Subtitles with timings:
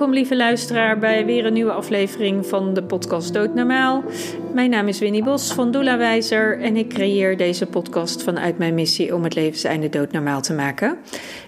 [0.00, 4.04] Welkom lieve luisteraar bij weer een nieuwe aflevering van de podcast Doodnormaal.
[4.54, 8.74] Mijn naam is Winnie Bos van Doula Wijzer en ik creëer deze podcast vanuit mijn
[8.74, 10.98] missie om het levenseinde doodnormaal te maken.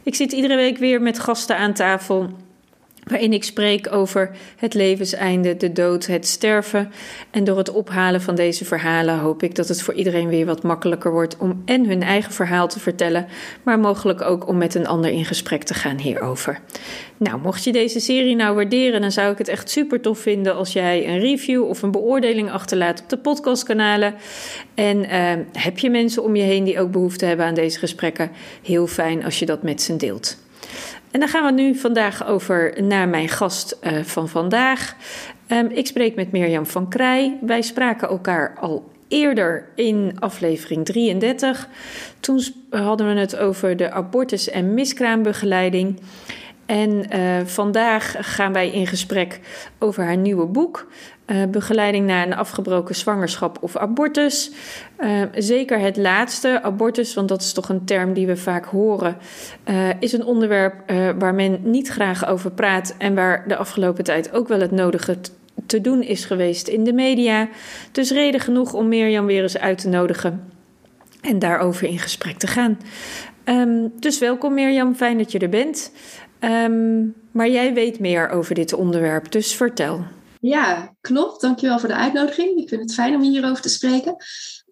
[0.02, 2.28] Ik zit iedere week weer met gasten aan tafel
[3.12, 6.92] waarin ik spreek over het levenseinde, de dood, het sterven.
[7.30, 10.62] En door het ophalen van deze verhalen hoop ik dat het voor iedereen weer wat
[10.62, 13.26] makkelijker wordt om en hun eigen verhaal te vertellen,
[13.62, 16.60] maar mogelijk ook om met een ander in gesprek te gaan hierover.
[17.16, 20.56] Nou, mocht je deze serie nou waarderen, dan zou ik het echt super tof vinden
[20.56, 24.14] als jij een review of een beoordeling achterlaat op de podcastkanalen.
[24.74, 28.30] En uh, heb je mensen om je heen die ook behoefte hebben aan deze gesprekken?
[28.62, 30.41] Heel fijn als je dat met ze deelt.
[31.12, 34.96] En dan gaan we nu vandaag over naar mijn gast uh, van vandaag.
[35.48, 37.38] Um, ik spreek met Mirjam van Krij.
[37.40, 41.68] Wij spraken elkaar al eerder in aflevering 33.
[42.20, 46.00] Toen hadden we het over de abortus- en miskraambegeleiding.
[46.66, 49.40] En uh, vandaag gaan wij in gesprek
[49.78, 50.90] over haar nieuwe boek.
[51.26, 54.50] Uh, begeleiding na een afgebroken zwangerschap of abortus.
[54.98, 59.16] Uh, zeker het laatste, abortus, want dat is toch een term die we vaak horen,
[60.00, 60.74] is een onderwerp
[61.18, 65.16] waar men niet graag over praat en waar de afgelopen tijd ook wel het nodige
[65.66, 67.48] te doen is geweest in de media.
[67.92, 70.52] Dus reden genoeg om Mirjam weer eens uit te nodigen
[71.20, 72.78] en daarover in gesprek te gaan.
[73.44, 75.92] Um, dus welkom Mirjam, fijn dat je er bent.
[76.44, 80.04] Um, maar jij weet meer over dit onderwerp, dus vertel.
[80.40, 81.40] Ja, klopt.
[81.40, 82.58] Dankjewel voor de uitnodiging.
[82.58, 84.16] Ik vind het fijn om hierover te spreken.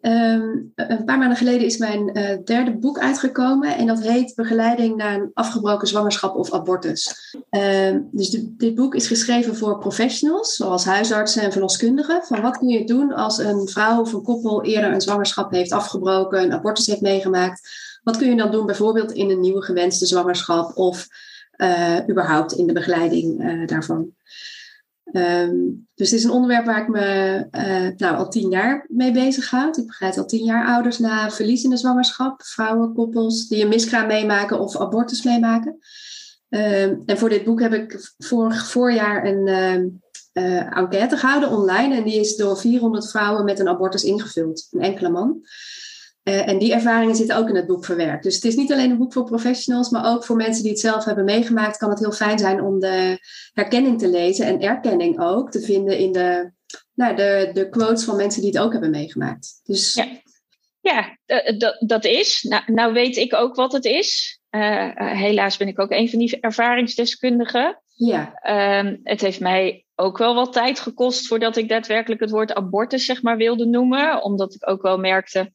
[0.00, 4.96] Um, een paar maanden geleden is mijn uh, derde boek uitgekomen en dat heet Begeleiding
[4.96, 7.34] naar een afgebroken zwangerschap of abortus.
[7.50, 12.22] Um, dus dit boek is geschreven voor professionals, zoals huisartsen en verloskundigen.
[12.22, 15.72] Van wat kun je doen als een vrouw of een koppel eerder een zwangerschap heeft
[15.72, 17.68] afgebroken, een abortus heeft meegemaakt?
[18.02, 21.06] Wat kun je dan doen bijvoorbeeld in een nieuwe gewenste zwangerschap of
[21.62, 24.14] uh, überhaupt in de begeleiding uh, daarvan?
[25.12, 29.12] Um, dus het is een onderwerp waar ik me uh, nou, al tien jaar mee
[29.12, 29.76] bezighoud.
[29.76, 33.68] Ik begeleid al tien jaar ouders na verlies in de zwangerschap, vrouwen, koppels die een
[33.68, 35.78] miskraam meemaken of abortus meemaken.
[36.48, 39.48] Um, en voor dit boek heb ik vorig voorjaar een
[40.32, 44.80] uh, enquête gehouden online en die is door 400 vrouwen met een abortus ingevuld, een
[44.80, 45.40] enkele man.
[46.24, 48.22] Uh, en die ervaringen zitten ook in het boek verwerkt.
[48.22, 50.80] Dus het is niet alleen een boek voor professionals, maar ook voor mensen die het
[50.80, 53.18] zelf hebben meegemaakt, kan het heel fijn zijn om de
[53.52, 56.52] herkenning te lezen en erkenning ook te vinden in de,
[56.94, 59.60] nou, de, de quotes van mensen die het ook hebben meegemaakt.
[59.62, 59.94] Dus...
[59.94, 60.06] Ja,
[60.80, 61.18] ja
[61.58, 62.42] dat, dat is.
[62.42, 64.40] Nou, nou weet ik ook wat het is.
[64.50, 67.82] Uh, helaas ben ik ook een van die ervaringsdeskundigen.
[67.94, 68.40] Ja.
[68.42, 73.04] Uh, het heeft mij ook wel wat tijd gekost voordat ik daadwerkelijk het woord abortus
[73.04, 74.22] zeg maar wilde noemen.
[74.22, 75.52] Omdat ik ook wel merkte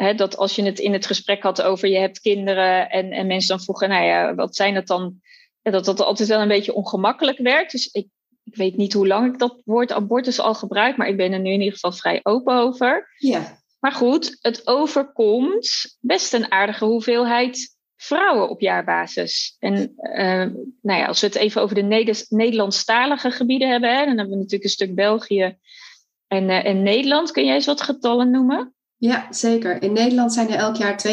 [0.00, 3.26] He, dat als je het in het gesprek had over je hebt kinderen en, en
[3.26, 5.20] mensen dan vroegen, nou ja, wat zijn dat dan?
[5.62, 7.70] Dat dat altijd wel een beetje ongemakkelijk werd.
[7.70, 8.06] Dus ik,
[8.44, 11.40] ik weet niet hoe lang ik dat woord abortus al gebruik, maar ik ben er
[11.40, 13.14] nu in ieder geval vrij open over.
[13.16, 13.58] Ja.
[13.80, 19.56] Maar goed, het overkomt best een aardige hoeveelheid vrouwen op jaarbasis.
[19.58, 24.04] En uh, nou ja, als we het even over de Neder Nederlandstalige gebieden hebben, hè,
[24.04, 25.56] dan hebben we natuurlijk een stuk België
[26.26, 27.30] en, uh, en Nederland.
[27.30, 28.74] Kun jij eens wat getallen noemen?
[29.00, 29.82] Ja, zeker.
[29.82, 31.04] In Nederland zijn er elk jaar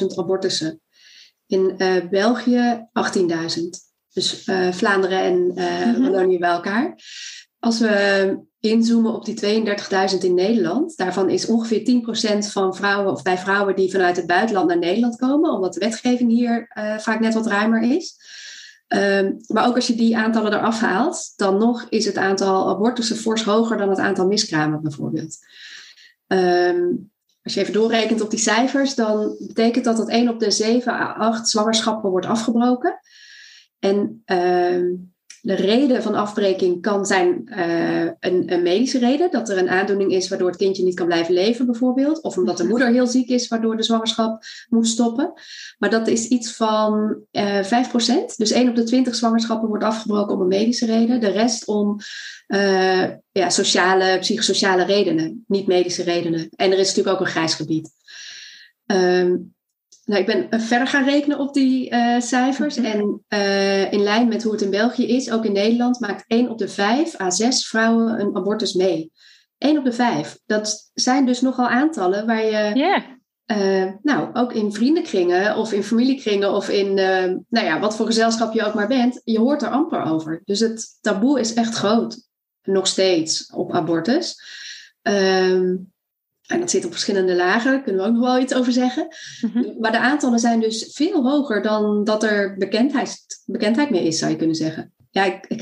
[0.00, 0.80] 32.000 abortussen.
[1.46, 2.88] In uh, België
[3.18, 3.26] 18.000.
[4.12, 6.94] Dus uh, Vlaanderen en uh, Wallonië bij elkaar.
[7.58, 9.64] Als we inzoomen op die
[10.12, 12.02] 32.000 in Nederland, daarvan is ongeveer
[12.44, 15.80] 10% van vrouwen, of bij vrouwen die vanuit het buitenland naar Nederland komen, omdat de
[15.80, 18.16] wetgeving hier vaak net wat ruimer is.
[18.88, 23.16] Um, maar ook als je die aantallen eraf haalt, dan nog is het aantal abortussen
[23.16, 25.38] fors hoger dan het aantal miskramen bijvoorbeeld.
[26.32, 27.10] Um,
[27.42, 30.92] als je even doorrekent op die cijfers, dan betekent dat dat 1 op de 7
[30.92, 33.00] à 8 zwangerschappen wordt afgebroken.
[33.78, 34.98] En uh,
[35.42, 40.12] de reden van afbreking kan zijn uh, een, een, medische reden, dat er een aandoening
[40.12, 42.22] is waardoor het kindje niet kan blijven leven, bijvoorbeeld.
[42.22, 45.32] Of omdat de moeder heel ziek is, waardoor de zwangerschap moet stoppen.
[45.78, 47.68] Maar dat is iets van uh, 5%.
[48.36, 51.20] Dus 1 op de 20 zwangerschappen wordt afgebroken om een medische reden.
[51.20, 51.96] De rest om
[52.48, 56.48] uh, ja, sociale, psychosociale redenen, niet medische redenen.
[56.56, 57.90] En er is natuurlijk ook een grijs gebied.
[58.86, 59.54] Um,
[60.10, 62.76] nou, ik ben verder gaan rekenen op die uh, cijfers.
[62.76, 62.92] Mm -hmm.
[62.92, 66.48] En uh, in lijn met hoe het in België is, ook in Nederland, maakt 1
[66.48, 69.12] op de 5 à 6 vrouwen een abortus mee.
[69.58, 70.38] 1 op de 5.
[70.46, 72.70] Dat zijn dus nogal aantallen waar je.
[72.74, 73.02] Yeah.
[73.46, 76.94] Uh, nou, ook in vriendenkringen of in familiekringen of in
[77.48, 80.42] nou ja, wat voor gezelschap je ook maar bent, je hoort er amper over.
[80.44, 82.28] Dus het taboe is echt groot,
[82.62, 84.42] nog steeds, op abortus.
[85.02, 85.92] Um,
[86.50, 89.06] en dat zit op verschillende lagen, daar kunnen we ook nog wel iets over zeggen.
[89.40, 89.74] Mm -hmm.
[89.78, 94.30] Maar de aantallen zijn dus veel hoger dan dat er bekendheid, bekendheid mee is, zou
[94.30, 94.92] je kunnen zeggen.
[95.10, 95.60] Ja, ik, ik,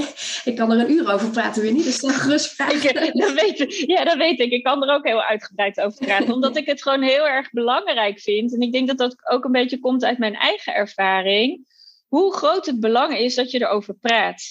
[0.50, 1.84] ik, kan er een uur over praten, weer niet.
[1.84, 2.94] Dus stel gerust vragen.
[3.18, 4.52] dat weet, ja, dat weet ik.
[4.52, 6.34] Ik kan er ook heel uitgebreid over praten.
[6.34, 8.54] omdat ik het gewoon heel erg belangrijk vind.
[8.54, 11.64] En ik denk dat dat ook een beetje komt uit mijn eigen ervaring
[12.08, 14.42] hoe groot het belang is dat je erover praat.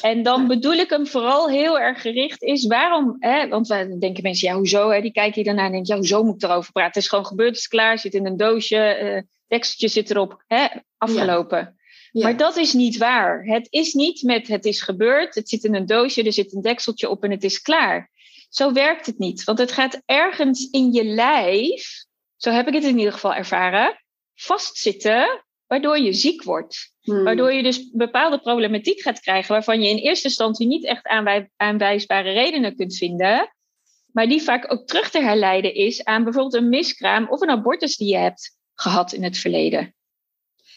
[0.00, 4.22] En dan bedoel ik hem vooral heel erg gericht is waarom, hè, want dan denken
[4.22, 4.90] mensen, ja, hoezo?
[4.90, 6.92] Hè, die kijken hier daarna en denken, ja, hoezo moet ik erover praten?
[6.92, 10.44] Het is gewoon gebeurd, het is klaar, zit in een doosje, uh, dekseltje zit erop,
[10.46, 10.66] hè,
[10.96, 11.76] afgelopen.
[12.12, 13.44] Maar dat is niet waar.
[13.44, 16.62] Het is niet met het is gebeurd, het zit in een doosje, er zit een
[16.62, 18.10] dekseltje op en het is klaar.
[18.48, 22.04] Zo werkt het niet, want het gaat ergens in je lijf,
[22.36, 24.02] zo heb ik het in ieder geval ervaren,
[24.34, 26.92] vastzitten waardoor je ziek wordt.
[27.00, 27.24] Hmm.
[27.24, 31.06] Waardoor je dus bepaalde problematiek gaat krijgen waarvan je in eerste instantie niet echt
[31.56, 33.54] aanwijsbare redenen kunt vinden,
[34.12, 37.96] maar die vaak ook terug te herleiden is aan bijvoorbeeld een miskraam of een abortus
[37.96, 39.94] die je hebt gehad in het verleden.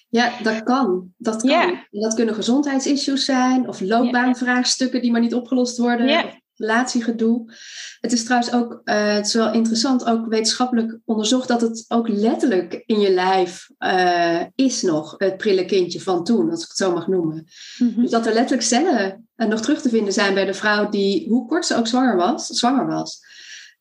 [0.10, 1.14] Ja, dat kan.
[1.18, 1.86] Dat kan.
[1.90, 6.08] Dat kunnen gezondheidsissues zijn of loopbaanvraagstukken die maar niet opgelost worden.
[6.08, 7.54] Ja relatiegedoe.
[8.02, 12.08] Het is trouwens ook, uh, het is wel interessant, ook wetenschappelijk onderzocht dat het ook
[12.08, 16.78] letterlijk in je lijf uh, is nog, het prille kindje van toen, als ik het
[16.78, 17.48] zo mag noemen.
[17.78, 18.02] Mhm.
[18.02, 21.30] Dus dat er letterlijk cellen uh, nog terug te vinden zijn bij de vrouw die,
[21.30, 23.20] hoe kort ze ook zwanger was, zwanger was.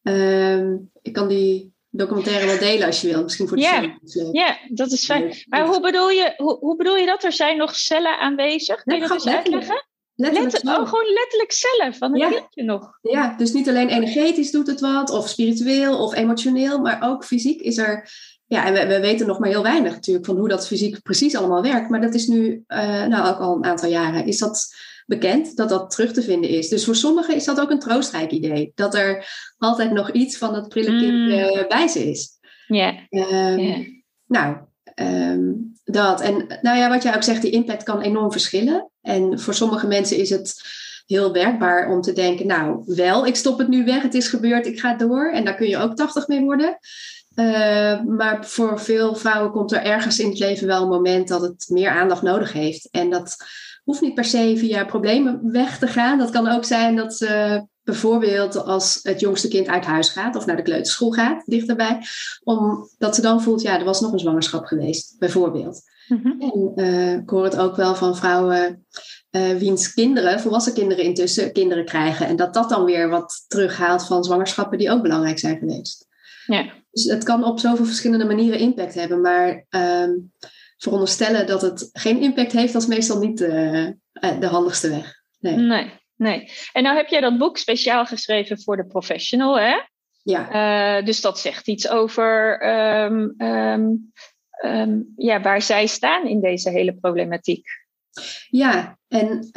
[0.02, 3.98] Ehm, ik kan die documentaire wel delen als je wil, misschien voor de Ja,
[4.32, 5.34] ja dat is fijn.
[5.48, 7.24] Maar hoe bedoel, je, hoe, hoe bedoel je dat?
[7.24, 8.82] Er zijn nog cellen aanwezig?
[8.82, 9.86] Kun je dat eens uitleggen?
[10.20, 12.28] Letterlijk oh, gewoon letterlijk zelf, van het ja.
[12.28, 12.98] kindje nog.
[13.00, 17.60] Ja, dus niet alleen energetisch doet het wat, of spiritueel of emotioneel, maar ook fysiek
[17.60, 18.10] is er.
[18.46, 21.36] Ja, en we, we weten nog maar heel weinig natuurlijk van hoe dat fysiek precies
[21.36, 21.90] allemaal werkt.
[21.90, 24.74] Maar dat is nu, uh, nou ook al een aantal jaren, is dat
[25.06, 26.68] bekend dat dat terug te vinden is.
[26.68, 28.72] Dus voor sommigen is dat ook een troostrijk idee.
[28.74, 29.26] Dat er
[29.58, 30.98] altijd nog iets van dat prille mm.
[30.98, 32.38] kindje bij ze is.
[32.66, 33.06] Ja.
[33.08, 33.84] Ehm,
[34.26, 34.56] nou,
[34.94, 35.52] ehm,
[35.90, 36.20] dat.
[36.20, 38.90] En nou ja, wat jij ook zegt, die impact kan enorm verschillen.
[39.02, 40.62] En voor sommige mensen is het
[41.06, 44.66] heel werkbaar om te denken, nou wel, ik stop het nu weg, het is gebeurd,
[44.66, 45.30] ik ga door.
[45.30, 46.78] En daar kun je ook 80 mee worden.
[47.34, 51.40] Uh, maar voor veel vrouwen komt er ergens in het leven wel een moment dat
[51.40, 52.88] het meer aandacht nodig heeft.
[52.90, 53.36] En dat
[53.84, 56.18] hoeft niet per se via problemen weg te gaan.
[56.18, 60.46] Dat kan ook zijn dat ze bijvoorbeeld als het jongste kind uit huis gaat of
[60.46, 62.00] naar de kleuterschool gaat, dichterbij,
[62.44, 65.80] omdat ze dan voelt, ja, er was nog een zwangerschap geweest, bijvoorbeeld.
[66.08, 66.40] Mhm.
[66.40, 68.86] En uh, ik hoor het ook wel van vrouwen
[69.30, 72.26] uh, wiens kinderen, volwassen kinderen intussen, kinderen krijgen.
[72.26, 76.06] En dat dat dan weer wat terughaalt van zwangerschappen die ook belangrijk zijn geweest.
[76.46, 76.72] Ja.
[76.90, 79.20] Dus het kan op zoveel verschillende manieren impact hebben.
[79.20, 80.32] Maar um,
[80.76, 83.88] veronderstellen dat het geen impact heeft, dat is meestal niet uh,
[84.40, 85.14] de handigste weg.
[85.40, 85.56] Nee.
[85.56, 85.97] nee.
[86.18, 89.76] Nee, En nou heb jij dat boek speciaal geschreven voor de professional, hè?
[90.22, 91.02] Ja.
[91.02, 92.62] dus dat zegt iets over
[93.04, 94.12] um, um,
[94.64, 97.66] um, ja, waar zij staan in deze hele problematiek.
[98.48, 99.50] Ja, en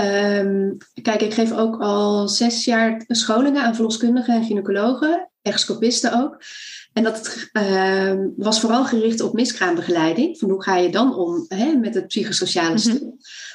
[1.01, 6.43] kijk, ik geef ook al zes jaar scholingen aan verloskundigen en gynaecologen, echoscopisten ook.
[6.93, 10.37] En dat uh, was vooral gericht op miskraambegeleiding.
[10.37, 12.77] Van hoe ga je dan om hè, met het psychosociale mhm.
[12.77, 13.03] stuk.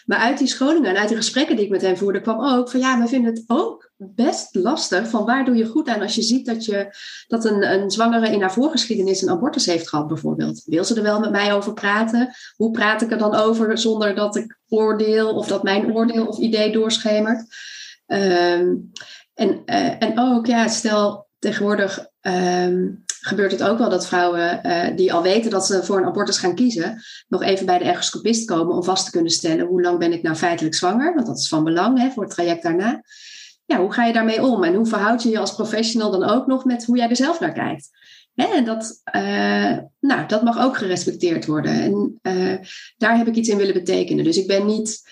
[0.06, 2.70] Maar uit die scholingen en uit de gesprekken die ik met hen voerde, kwam ook
[2.70, 5.08] van ja, we vinden het ook best lastig.
[5.08, 8.30] Van waar doe je goed aan als je ziet dat, je, dat een, een zwangere
[8.30, 10.62] in haar voorgeschiedenis een abortus heeft gehad, bijvoorbeeld.
[10.64, 12.30] Wil ze er wel met mij over praten?
[12.56, 16.38] Hoe praat ik er dan over zonder dat ik oordeel of dat mijn oordeel of
[16.38, 17.54] idee doorschemert?
[18.06, 18.90] Um,
[19.34, 22.06] en, uh, en ook, ja, stel tegenwoordig.
[22.20, 26.04] Um, gebeurt het ook wel dat vrouwen uh, die al weten dat ze voor een
[26.04, 29.82] abortus gaan kiezen, nog even bij de ergoscopist komen om vast te kunnen stellen hoe
[29.82, 32.62] lang ben ik nou feitelijk zwanger, want dat is van belang hè, voor het traject
[32.62, 33.02] daarna.
[33.64, 36.46] Ja, hoe ga je daarmee om en hoe verhoud je je als professional dan ook
[36.46, 37.90] nog met hoe jij er zelf naar kijkt?
[38.34, 41.72] En dat, uh, nou, dat mag ook gerespecteerd worden.
[41.72, 42.54] En uh,
[42.96, 44.24] daar heb ik iets in willen betekenen.
[44.24, 45.02] Dus ik ben niet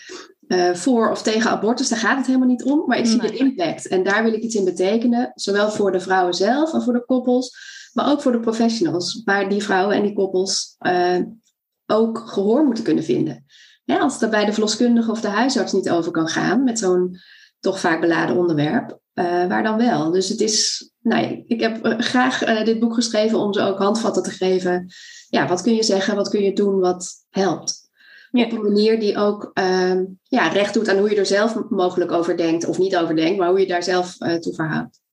[0.49, 2.83] uh, voor of tegen abortus, daar gaat het helemaal niet om.
[2.87, 3.89] Maar ik zie de impact.
[3.89, 5.33] En daar wil ik iets in betekenen.
[5.35, 7.57] Zowel voor de vrouwen zelf en voor de koppels.
[7.95, 11.19] Maar ook voor de professionals, waar die vrouwen en die koppels uh,
[11.87, 13.45] ook gehoor moeten kunnen vinden.
[13.85, 17.17] als het er bij de verloskundige of de huisarts niet over kan gaan met zo'n
[17.61, 20.11] toch vaak beladen onderwerp, uh, waar dan wel?
[20.11, 24.23] Dus het is, nou, ik heb uh, graag dit boek geschreven om ze ook handvatten
[24.23, 24.93] te geven.
[25.29, 27.83] Ja, wat kun je zeggen, wat kun je doen, wat helpt?
[28.31, 29.51] Op een manier die ook
[30.23, 33.39] ja, recht doet aan hoe je er zelf mogelijk over denkt, of niet over denkt,
[33.39, 35.04] maar hoe je daar zelf toe verhoudt.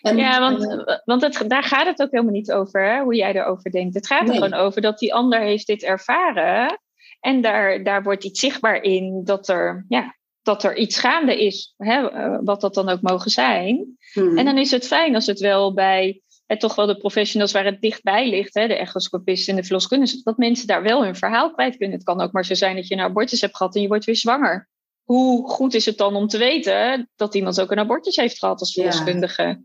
[0.00, 3.14] En, ja, want, uh, want het, daar gaat het ook helemaal niet over, hè, hoe
[3.14, 3.94] jij erover denkt.
[3.94, 6.80] Het gaat er gewoon over dat die ander heeft dit ervaren.
[7.20, 11.74] En daar, daar wordt iets zichtbaar in dat er, ja, dat er iets gaande is,
[11.76, 13.96] hè, eh, wat dat dan ook mogen zijn.
[14.12, 14.38] Hmm.
[14.38, 17.64] En dan is het fijn als het wel bij hè, toch wel de professionals waar
[17.64, 21.50] het dichtbij ligt, hè, de echoscopisten en de verloskundigen, dat mensen daar wel hun verhaal
[21.50, 21.96] kwijt kunnen.
[21.96, 24.04] Het kan ook maar zo zijn dat je een abortus hebt gehad en je wordt
[24.04, 24.68] weer zwanger.
[25.02, 28.60] hoe goed is het dan om te weten dat iemand ook een abortus heeft gehad
[28.60, 29.62] als verloskundige?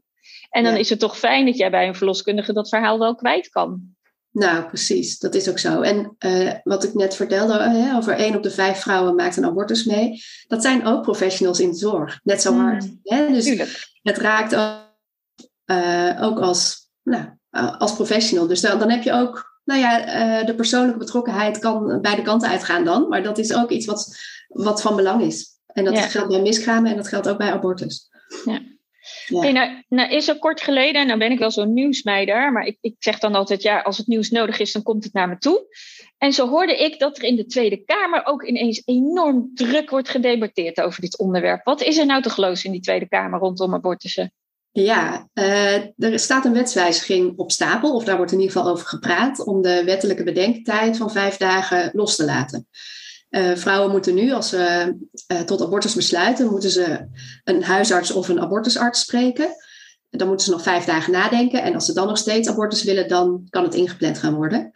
[0.54, 3.50] En dan is het toch fijn dat jij bij een verloskundige dat verhaal wel kwijt
[3.50, 3.96] kan.
[4.32, 5.20] Nou, precies.
[5.20, 5.82] Dat is ook zo.
[5.82, 9.46] En uh, wat ik net vertelde, hè, over één op de vijf vrouwen maakt een
[9.46, 10.24] abortus mee.
[10.48, 12.20] Dat zijn ook professionals in de zorg.
[12.24, 12.84] Net zo hard.
[12.84, 13.28] Mm, hè?
[13.28, 13.90] Dus tuurlijk.
[14.02, 14.78] het raakt ook,
[15.66, 17.26] uh, ook als, nou,
[17.78, 18.48] als professional.
[18.48, 22.84] Dus dan, dan heb je ook, nou ja, de persoonlijke betrokkenheid kan beide kanten uitgaan
[22.84, 23.08] dan.
[23.08, 24.18] Maar dat is ook iets wat,
[24.48, 25.48] wat van belang is.
[25.66, 28.10] En dat geldt bij miskramen en dat geldt ook bij abortus.
[28.46, 28.60] Ja.
[29.26, 29.52] Ja.
[29.52, 32.78] nou, nou, is er kort geleden, en nou ben ik wel zo'n nieuwsmeider, maar ik,
[32.82, 35.38] ik zeg dan altijd, ja, als het nieuws nodig is, dan komt het naar me
[35.38, 35.66] toe.
[36.18, 40.10] En zo hoorde ik dat er in de Tweede Kamer ook ineens enorm druk wordt
[40.10, 41.64] gedebatteerd over dit onderwerp.
[41.64, 44.34] Wat is er nou toch los in die Tweede Kamer rondom abortussen?
[44.72, 48.88] Ja, uh, er staat een wetswijziging op stapel, of daar wordt in ieder geval over
[48.88, 52.68] gepraat, om de wettelijke bedenktijd van vijf dagen los te laten.
[53.36, 54.94] Uh, vrouwen moeten nu, als ze
[55.32, 57.08] uh, tot abortus besluiten, moeten ze
[57.44, 59.48] een huisarts of een abortusarts spreken.
[60.10, 61.64] Dan moeten ze nog vijf dagen nadenken.
[61.64, 64.72] En als ze dan nog steeds abortus willen, dan kan het ingepland gaan worden.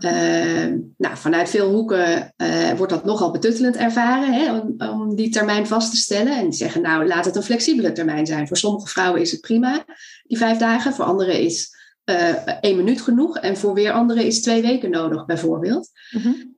[0.00, 2.34] Uh, nou, vanuit veel hoeken
[2.76, 6.38] wordt dat nogal betuttelend ervaren hè, om, om, die termijn vast te stellen.
[6.38, 8.46] En die zeggen, nou, laat het een flexibele termijn zijn.
[8.48, 9.84] Voor sommige vrouwen is het prima,
[10.26, 10.92] die vijf dagen.
[10.92, 11.74] Voor anderen is
[12.10, 13.38] uh, één minuut genoeg.
[13.38, 15.90] En voor weer anderen is twee weken nodig, bijvoorbeeld.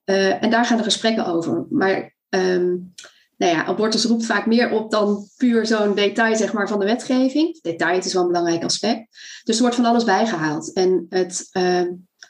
[0.05, 1.67] Uh en daar gaan de gesprekken over.
[1.71, 2.95] Maar um,
[3.37, 6.85] nou ja, abortus roept vaak meer op dan puur zo'n detail zeg maar, van de
[6.85, 7.61] wetgeving.
[7.61, 9.07] Detail het is wel een belangrijk aspect.
[9.45, 10.73] Dus er wordt van alles bijgehaald.
[10.73, 11.63] En het uh,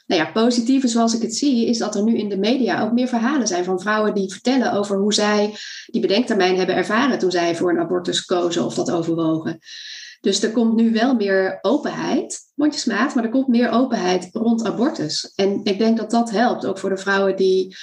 [0.09, 2.91] nou ja, positieve, zoals ik het zie, is dat er nu in de media ook
[2.91, 7.31] meer verhalen zijn van vrouwen die vertellen over hoe zij die bedenktermijn hebben ervaren toen
[7.31, 9.59] zij voor een abortus kozen of dat overwogen.
[10.21, 15.31] Dus er komt nu wel meer openheid, mondjesmaat, maar er komt meer openheid rond abortus.
[15.35, 17.75] En ik denk dat dat helpt, ook voor de vrouwen die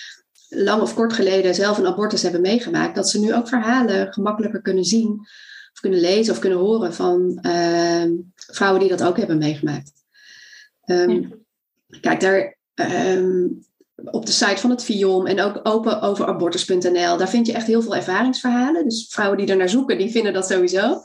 [0.48, 4.62] lang of kort geleden zelf een abortus hebben meegemaakt, dat ze nu ook verhalen gemakkelijker
[4.62, 5.20] kunnen zien,
[5.72, 8.04] of kunnen lezen of kunnen horen van uh,
[8.36, 9.92] vrouwen die dat ook hebben meegemaakt.
[10.84, 11.44] Um,
[12.00, 13.64] Kijk, daar um,
[14.04, 17.66] op de site van het FIOM en ook open over abortus.nl, daar vind je echt
[17.66, 18.84] heel veel ervaringsverhalen.
[18.84, 21.00] Dus vrouwen die er naar zoeken, die vinden dat sowieso.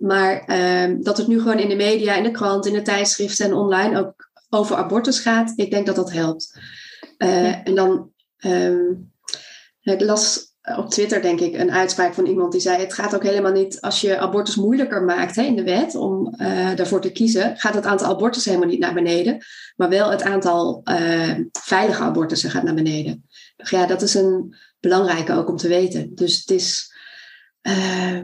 [0.00, 3.46] Maar uh, dat het nu gewoon in de media, in de krant, in de tijdschriften
[3.46, 6.58] en online ook over abortus gaat, ik denk dat dat helpt.
[7.18, 8.12] Uh, En dan,
[8.44, 9.12] um,
[9.80, 13.22] ik las op Twitter denk ik een uitspraak van iemand die zei: Het gaat ook
[13.22, 17.12] helemaal niet als je abortus moeilijker maakt hè, in de wet om uh, daarvoor te
[17.12, 19.44] kiezen, gaat het aantal abortussen helemaal niet naar beneden,
[19.76, 23.28] maar wel het aantal uh, veilige abortussen gaat naar beneden.
[23.56, 26.14] Ja, dat is een belangrijke ook om te weten.
[26.14, 26.94] Dus het is.
[27.62, 28.20] Uh,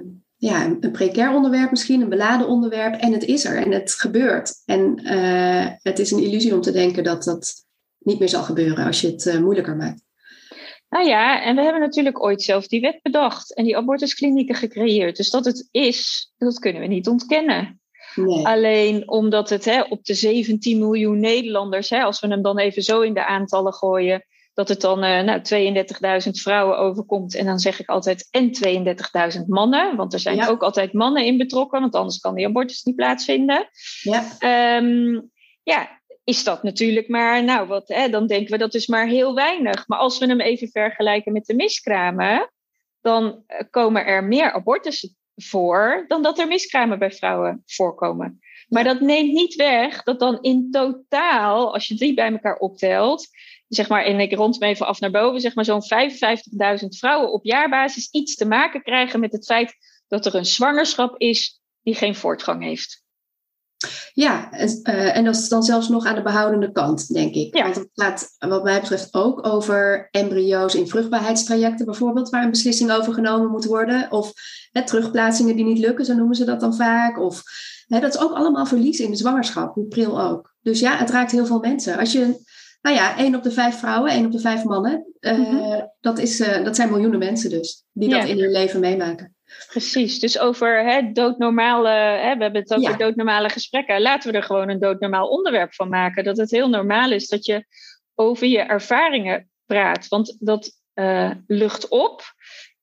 [0.47, 2.95] ja, een precair onderwerp misschien, een beladen onderwerp.
[2.95, 4.53] En het is er en het gebeurt.
[4.65, 7.65] En uh, het is een illusie om te denken dat dat
[7.99, 10.05] niet meer zal gebeuren als je het uh, moeilijker maakt.
[10.88, 15.17] Nou ja, en we hebben natuurlijk ooit zelf die wet bedacht en die abortusklinieken gecreëerd.
[15.17, 17.81] Dus dat het is, dat kunnen we niet ontkennen.
[18.15, 18.47] Nee.
[18.47, 22.83] Alleen omdat het hè, op de 17 miljoen Nederlanders, hè, als we hem dan even
[22.83, 24.25] zo in de aantallen gooien,
[24.56, 25.40] dat het dan uh, nou,
[26.25, 27.34] 32.000 vrouwen overkomt.
[27.34, 28.50] En dan zeg ik altijd en
[29.36, 29.96] 32.000 mannen.
[29.96, 30.48] Want er zijn ja.
[30.48, 33.68] ook altijd mannen in betrokken, want anders kan die abortus niet plaatsvinden.
[34.02, 34.25] Ja,
[34.78, 35.30] um,
[35.62, 39.34] ja is dat natuurlijk maar, nou wat, hè, dan denken we dat is maar heel
[39.34, 39.88] weinig.
[39.88, 42.50] Maar als we hem even vergelijken met de miskramen,
[43.00, 48.40] dan eh, komen er meer abortussen voor dan dat er miskramen bij vrouwen voorkomen.
[48.68, 53.28] Maar dat neemt niet weg dat dan in totaal, als je die bij elkaar optelt,
[53.68, 55.82] zeg maar, en ik rond me even af naar boven, zeg maar zo'n
[56.80, 59.75] 55.000 vrouwen op jaarbasis iets te maken krijgen met het feit
[60.08, 63.04] dat er een zwangerschap is die geen voortgang heeft.
[64.12, 67.56] Ja, en, uh, en dat is dan zelfs nog aan de behoudende kant, denk ik.
[67.56, 67.62] Ja.
[67.62, 72.92] Want het gaat wat mij betreft ook over embryo's in vruchtbaarheidstrajecten bijvoorbeeld, waar een beslissing
[72.92, 74.11] over genomen moet worden.
[74.11, 74.32] Of
[74.73, 77.18] hè, terugplaatsingen die niet lukken, zo noemen ze dat dan vaak.
[77.18, 77.42] Of
[77.87, 80.54] hè, dat is ook allemaal verlies in de zwangerschap, hoe pril ook.
[80.62, 81.99] Dus ja, het raakt heel veel mensen.
[81.99, 82.44] Als je
[82.87, 85.07] nou ja, één op de vijf vrouwen, één op de vijf mannen.
[85.21, 85.93] Uh, mm-hmm.
[86.00, 88.19] dat, is, uh, dat zijn miljoenen mensen dus, die ja.
[88.19, 89.35] dat in hun leven meemaken.
[89.69, 92.97] Precies, dus over hè, doodnormale, hè, we hebben het over ja.
[92.97, 94.02] doodnormale gesprekken.
[94.02, 96.25] Laten we er gewoon een doodnormaal onderwerp van maken.
[96.25, 97.66] Dat het heel normaal is dat je
[98.14, 100.09] over je ervaringen praat.
[100.09, 102.23] Want dat uh, lucht op,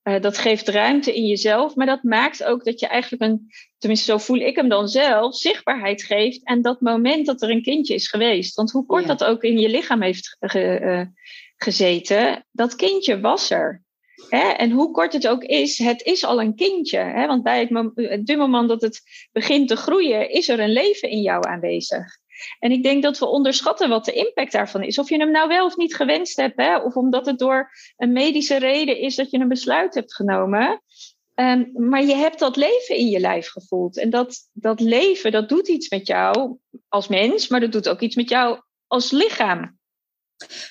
[0.04, 1.74] uh, dat geeft ruimte in jezelf.
[1.74, 5.36] Maar dat maakt ook dat je eigenlijk een, tenminste zo voel ik hem dan zelf,
[5.36, 6.44] zichtbaarheid geeft.
[6.44, 8.54] En dat moment dat er een kindje is geweest.
[8.54, 9.08] Want hoe kort ja.
[9.08, 11.06] dat ook in je lichaam heeft ge, uh,
[11.56, 13.82] gezeten, dat kindje was er.
[14.28, 14.48] Hè?
[14.50, 16.98] En hoe kort het ook is, het is al een kindje.
[16.98, 17.26] Hè?
[17.26, 21.20] Want bij het, het moment dat het begint te groeien, is er een leven in
[21.20, 22.18] jou aanwezig.
[22.58, 24.98] En ik denk dat we onderschatten wat de impact daarvan is.
[24.98, 28.12] Of je hem nou wel of niet gewenst hebt, hè, of omdat het door een
[28.12, 30.82] medische reden is dat je een besluit hebt genomen.
[31.34, 33.98] Um, maar je hebt dat leven in je lijf gevoeld.
[33.98, 36.56] En dat, dat leven, dat doet iets met jou
[36.88, 39.78] als mens, maar dat doet ook iets met jou als lichaam.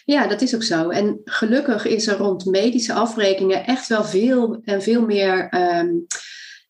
[0.06, 0.90] Ja, dat is ook zo.
[0.90, 5.90] En gelukkig is er rond medische afrekeningen echt wel veel en veel meer ehm,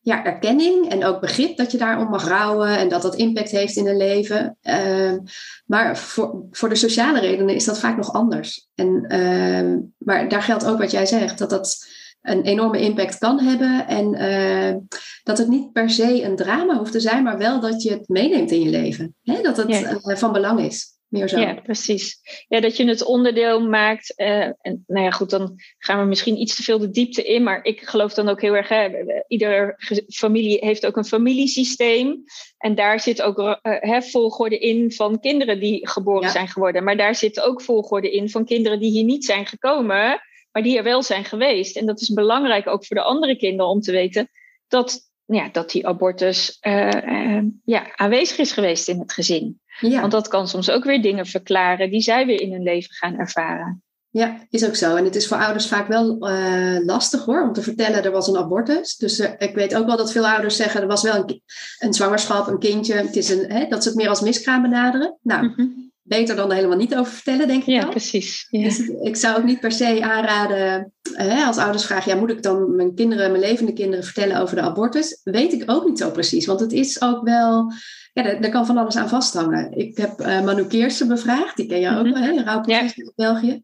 [0.03, 3.75] ja, erkenning en ook begrip dat je daarom mag rouwen en dat dat impact heeft
[3.75, 4.57] in een leven.
[4.61, 5.19] Ehm,
[5.65, 8.67] maar voor, voor de sociale redenen is dat vaak nog anders.
[8.75, 11.87] En, uh, maar daar geldt ook wat jij zegt, dat dat
[12.21, 14.75] een enorme impact kan hebben en uh,
[15.23, 18.07] dat het niet per se een drama hoeft te zijn, maar wel dat je het
[18.07, 19.15] meeneemt in je leven.
[19.23, 19.41] Hè?
[19.41, 20.91] Dat het uh, van belang is.
[21.17, 22.19] Ja, precies.
[22.47, 24.13] Ja, dat je het onderdeel maakt.
[24.17, 27.43] Uh, en nou ja, goed, dan gaan we misschien iets te veel de diepte in.
[27.43, 28.69] Maar ik geloof dan ook heel erg.
[28.69, 28.89] Hè,
[29.27, 29.75] ieder
[30.07, 32.23] familie heeft ook een familiesysteem.
[32.57, 36.83] En daar zit ook uh, hè, volgorde in van kinderen die geboren zijn geworden.
[36.83, 40.21] Maar daar zit ook volgorde in van kinderen die hier niet zijn gekomen.
[40.51, 41.77] Maar die er wel zijn geweest.
[41.77, 44.29] En dat is belangrijk ook voor de andere kinderen om te weten.
[44.67, 49.59] Dat ja, dat die abortus uh, ja, aanwezig is geweest in het gezin.
[49.79, 49.99] Ja.
[49.99, 53.17] Want dat kan soms ook weer dingen verklaren die zij weer in hun leven gaan
[53.17, 53.83] ervaren.
[54.09, 54.95] Ja, is ook zo.
[54.95, 58.27] En het is voor ouders vaak wel uh, lastig hoor, om te vertellen er was
[58.27, 58.95] een abortus.
[58.95, 61.41] Dus ik weet ook wel dat veel ouders zeggen er was wel een,
[61.79, 62.93] een zwangerschap, een kindje.
[62.93, 65.17] Het is een, hè, dat ze het meer als miskraam benaderen.
[65.21, 68.61] Nou, mm -hmm beter dan er helemaal niet over vertellen, denk ik ja, Precies, ja,
[68.61, 68.87] precies.
[68.87, 72.43] Dus ik zou ook niet per se aanraden, hè, als ouders vragen, ja, moet ik
[72.43, 75.19] dan mijn kinderen, mijn levende kinderen vertellen over de abortus?
[75.23, 77.71] Weet ik ook niet zo precies, want het is ook wel,
[78.13, 79.77] ja, daar, kan van alles aan vasthangen.
[79.77, 82.19] Ik heb uh, Manu Keersen bevraagd, die ken je ook mhm.
[82.19, 83.61] wel, een rouwproces in België.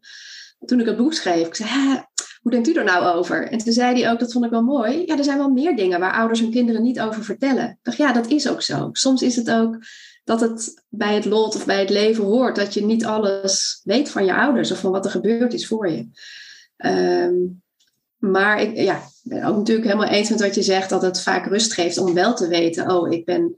[0.64, 2.04] Toen ik het boek schreef, ik zei,
[2.42, 3.48] hoe denkt u er nou over?
[3.48, 5.76] En toen zei hij ook, dat vond ik wel mooi, ja, er zijn wel meer
[5.76, 7.68] dingen waar ouders hun kinderen niet over vertellen.
[7.68, 8.88] Ik dacht, ja, dat is ook zo.
[8.92, 9.78] Soms is het ook
[10.30, 12.56] dat het bij het lot of bij het leven hoort.
[12.56, 15.90] Dat je niet alles weet van je ouders of van wat er gebeurd is voor
[15.90, 16.08] je.
[16.76, 17.34] Ehm,
[18.16, 21.46] maar ik ja, ben ook natuurlijk helemaal eens met wat je zegt, dat het vaak
[21.46, 23.54] rust geeft om wel te weten, oh, ik ben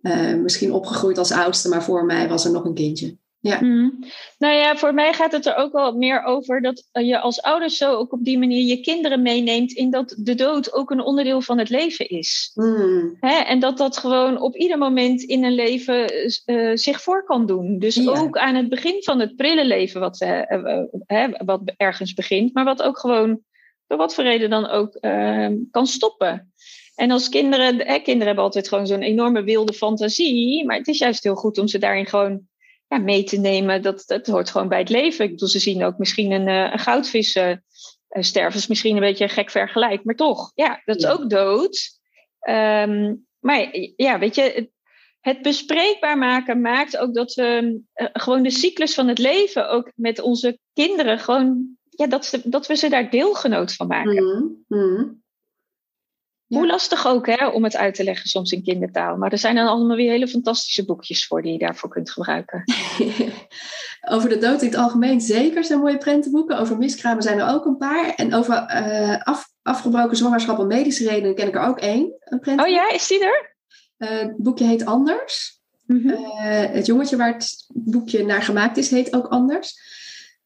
[0.00, 3.16] uh, misschien opgegroeid als oudste, maar voor mij was er nog een kindje.
[3.40, 3.60] Ja.
[3.60, 3.98] Mm.
[4.38, 7.76] Nou ja, voor mij gaat het er ook wel meer over dat je als ouders
[7.76, 11.40] zo ook op die manier je kinderen meeneemt in dat de dood ook een onderdeel
[11.40, 12.50] van het leven is.
[12.54, 13.16] Mm.
[13.20, 13.34] Hè?
[13.34, 16.12] En dat dat gewoon op ieder moment in een leven
[16.46, 17.78] uh, zich voor kan doen.
[17.78, 22.64] Dus ook aan het begin van het prille leven, wat, uh, wat ergens begint, maar
[22.64, 23.40] wat ook gewoon
[23.86, 26.52] door wat voor reden dan ook ehm, kan stoppen.
[26.94, 30.98] En als kinderen, hè, kinderen hebben altijd gewoon zo'n enorme wilde fantasie, maar het is
[30.98, 32.48] juist heel goed om ze daarin gewoon
[32.88, 33.82] ja, mee te nemen.
[33.82, 35.24] Dat, dat hoort gewoon bij het leven.
[35.24, 37.52] Ik bedoel, ze zien ook misschien een, eh, een goudvis uh,
[38.08, 38.58] sterven.
[38.58, 41.98] is misschien een beetje een gek vergelijk, maar toch, ja, dat is ook dood.
[42.48, 44.70] Um, maar ja, weet je,
[45.20, 50.20] het, bespreekbaar maken maakt ook dat we gewoon de cyclus van het leven ook met
[50.20, 54.64] onze kinderen gewoon, ja, dat, ze, dat we ze daar deelgenoot van maken.
[54.68, 55.22] Mm
[56.48, 59.16] hoe lastig ook hè, om het uit te leggen soms in kindertaal.
[59.16, 62.64] Maar er zijn dan allemaal weer hele fantastische boekjes voor die je daarvoor kunt gebruiken.
[64.14, 66.58] over de dood in het algemeen zeker zijn mooie prentenboeken.
[66.58, 68.14] Over miskramen zijn er ook een paar.
[68.14, 72.16] En over uh, af, afgebroken zwangerschap om medische redenen ken ik er ook één.
[72.20, 73.56] Een oh ja, is die er?
[73.98, 75.56] Uh, het boekje heet Anders.
[75.86, 76.16] Mm
[76.70, 79.74] het jongetje waar het boekje naar gemaakt is, heet ook Anders.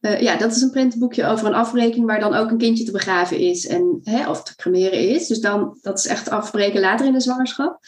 [0.03, 2.91] Uh, ja, dat is een prentenboekje over een afbreking waar dan ook een kindje te
[2.91, 5.27] begraven is en, hè, of te cremeren is.
[5.27, 7.79] Dus dan, dat is echt afbreken later in de zwangerschap.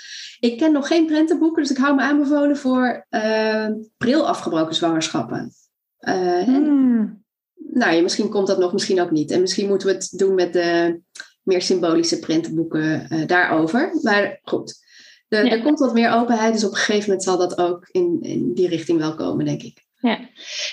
[0.41, 5.53] Ik ken nog geen prentenboeken, dus ik hou me aanbevolen voor uh, pril afgebroken zwangerschappen.
[6.01, 7.25] Uh, hmm.
[7.57, 9.31] Nou ja, misschien komt dat nog, misschien ook niet.
[9.31, 11.01] En misschien moeten we het doen met de
[11.43, 13.99] meer symbolische prentenboeken daarover.
[14.03, 14.83] Maar goed,
[15.29, 18.55] er komt wat meer openheid, dus op een gegeven moment zal dat ook in, in
[18.55, 19.84] die richting wel komen, denk ik.
[20.05, 20.19] Ja,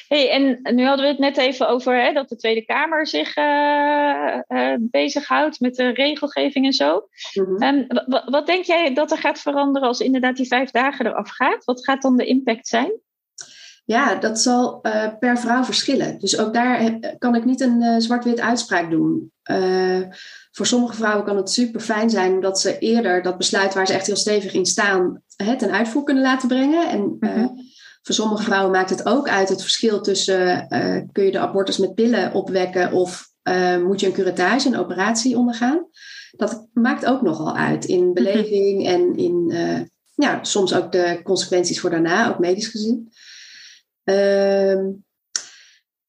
[0.07, 3.37] hey, en nu hadden we het net even over hè, dat de Tweede Kamer zich
[3.37, 7.07] uh, uh, bezighoudt met de regelgeving en zo.
[7.33, 7.87] Mm
[8.25, 11.65] wat denk jij dat er gaat veranderen als inderdaad die vijf dagen eraf gaat?
[11.65, 12.91] Wat gaat dan de impact zijn?
[13.85, 16.19] Ja, dat zal uh, per vrouw verschillen.
[16.19, 19.31] Dus ook daar kan ik niet een zwart-wit uitspraak doen.
[20.51, 23.93] voor sommige vrouwen kan het super fijn zijn omdat ze eerder dat besluit waar ze
[23.93, 26.89] echt heel stevig in staan, het ten uitvoer kunnen laten brengen.
[26.89, 27.69] En mm
[28.01, 31.77] voor sommige vrouwen maakt het ook uit het verschil tussen uh, kun je de abortus
[31.77, 35.87] met pillen opwekken of uh, moet je een curettage, een operatie ondergaan.
[36.31, 38.13] Dat maakt ook nogal uit in mhm.
[38.13, 39.79] beleving en in uh,
[40.13, 43.11] ja, soms ook de consequenties voor daarna, ook medisch gezien.
[44.03, 44.87] Uh,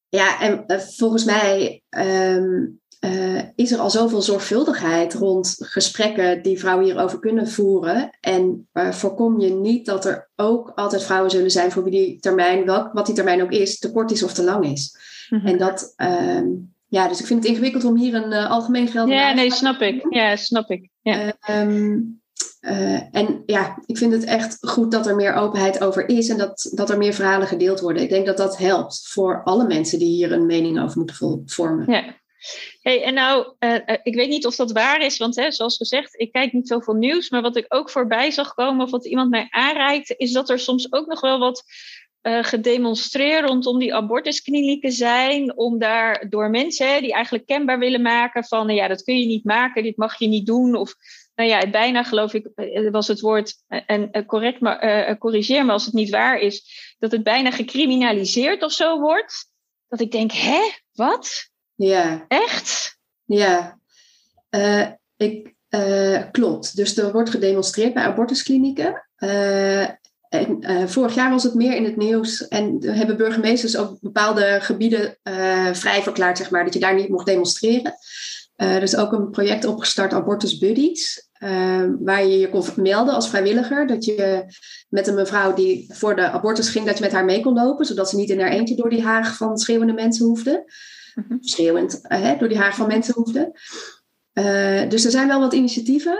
[0.09, 0.65] ja, en
[0.97, 7.49] volgens mij um, uh, is er al zoveel zorgvuldigheid rond gesprekken die vrouwen hierover kunnen
[7.49, 8.11] voeren.
[8.21, 12.21] En uh, voorkom je niet dat er ook altijd vrouwen zullen zijn voor wie die
[12.21, 14.97] termijn, welk, wat die termijn ook is, te kort is of te lang is.
[15.29, 15.49] Mm-hmm.
[15.49, 16.43] En dat, uh,
[16.87, 20.07] ja, dus ik vind het ingewikkeld om hier een algemeen geld Ja, nee, snap ik.
[20.11, 20.89] Ja, snap ik.
[21.01, 21.35] Ja.
[21.51, 22.21] Um,
[23.13, 26.71] en ja, ik vind het echt goed dat er meer openheid over is en dat,
[26.75, 28.03] dat er meer verhalen gedeeld worden.
[28.03, 31.93] Ik denk dat dat helpt voor alle mensen die hier een mening over moeten vormen.
[31.93, 32.21] Ja.
[32.83, 36.21] Hey, en nou, uh, ik weet niet of dat waar is, want hè, zoals gezegd,
[36.21, 37.31] ik kijk niet zoveel nieuws.
[37.31, 40.59] Maar wat ik ook voorbij zag komen, of wat iemand mij aanreikt, is dat er
[40.59, 41.65] soms ook nog wel wat
[42.23, 45.57] uh, gedemonstreerd rondom die abortusklinieken zijn.
[45.57, 49.19] Om daar door mensen hè, die eigenlijk kenbaar willen maken van, nou ja, dat kun
[49.19, 50.75] je niet maken, dit mag je niet doen.
[50.75, 50.95] Of
[51.35, 52.49] nou ja, bijna geloof ik,
[52.91, 56.65] was het woord, en correct, maar corrigeer me als het niet waar is,
[56.99, 59.51] dat het bijna gecriminaliseerd of zo wordt.
[59.89, 60.61] Dat ik denk, hè,
[60.93, 61.52] wat?
[61.89, 62.25] Ja.
[62.29, 62.99] Echt?
[63.25, 63.79] Ja.
[64.51, 66.77] Uh, ik, uh, klopt.
[66.77, 69.07] Dus er wordt gedemonstreerd bij abortusklinieken.
[69.19, 69.89] Uh,
[70.29, 75.17] en, vorig jaar was het meer in het nieuws en hebben burgemeesters ook bepaalde gebieden
[75.73, 77.95] vrij verklaard, zeg maar, dat je daar niet mocht demonstreren.
[78.57, 81.29] er is ook een project opgestart, Abortus Buddies,
[81.99, 83.87] waar je je kon melden als vrijwilliger.
[83.87, 84.45] Dat je
[84.89, 87.87] met een mevrouw die voor de abortus ging, dat je met haar mee kon lopen,
[87.87, 90.65] zodat ze niet in haar eentje door die haag van schreeuwende mensen hoefde.
[91.15, 91.37] Mhm.
[91.41, 93.59] schreeuwend uh, door die haar van mensen hoefde.
[94.35, 96.19] Uh, dus er zijn wel wat initiatieven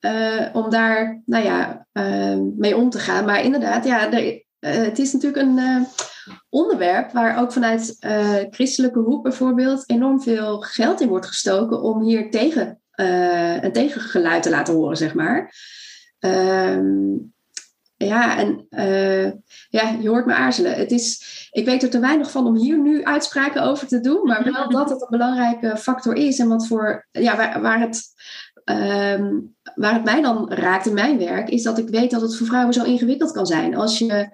[0.00, 1.86] uh, om daar nou ja,
[2.56, 3.24] mee om te gaan.
[3.24, 4.10] Maar inderdaad, ja,
[4.58, 5.86] het is natuurlijk een
[6.48, 7.96] onderwerp waar ook vanuit
[8.50, 14.50] christelijke hoek bijvoorbeeld enorm veel geld in wordt gestoken om hier tegen, een tegengeluid te
[14.50, 15.52] laten horen, zeg maar.
[16.18, 17.16] Ehm,
[17.96, 19.32] ja, en uh,
[19.68, 20.74] ja, je hoort me aarzelen.
[20.74, 24.26] Het is, ik weet er te weinig van om hier nu uitspraken over te doen,
[24.26, 28.02] maar wel dat het een belangrijke factor is en wat voor, ja, waar, het,
[28.64, 32.36] um, waar het mij dan raakt in mijn werk, is dat ik weet dat het
[32.36, 33.76] voor vrouwen zo ingewikkeld kan zijn.
[33.76, 34.28] Als je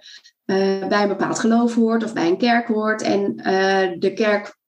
[0.46, 4.58] uh, bij een bepaald geloof hoort of bij een kerk hoort en uh, de kerk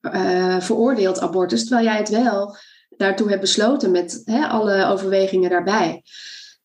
[0.59, 2.57] veroordeelt abortus, terwijl jij het wel
[2.89, 6.03] daartoe hebt besloten met hè, alle overwegingen daarbij.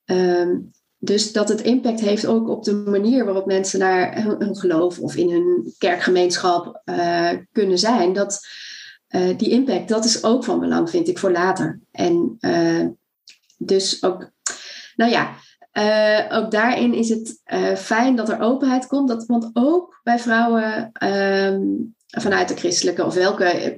[0.06, 5.00] Um, dus dat het impact heeft ook op de manier waarop mensen naar hun, geloof
[5.00, 8.14] of in hun kerkgemeenschap uh, kunnen zijn.
[8.14, 8.40] Dat,
[9.10, 11.80] uh, die impact, dat is ook van belang, vind ik, voor later.
[11.92, 12.86] En uh,
[13.58, 14.32] dus ook,
[14.96, 15.36] nou ja,
[16.30, 17.42] ook daarin is het
[17.78, 19.08] fijn dat er openheid komt.
[19.08, 23.78] Dat, want ook bij vrouwen um, vanuit de christelijke of welke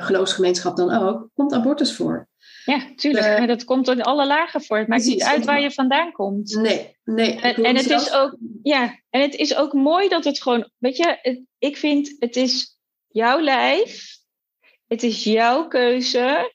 [0.00, 2.28] geloofsgemeenschap dan ook, komt abortus voor.
[2.64, 3.38] Ja, tuurlijk.
[3.40, 4.78] Uh, dat komt in alle lagen voor.
[4.78, 6.54] Het maakt niet uit waar je vandaan komt.
[6.54, 7.40] Nee, nee.
[7.40, 10.96] En, en het is ook, ja, en het is ook mooi dat het gewoon, weet
[10.96, 14.16] je, ik vind het is jouw lijf,
[14.86, 16.52] het is jouw keuze.